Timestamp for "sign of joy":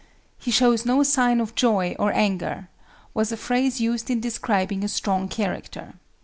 1.03-1.95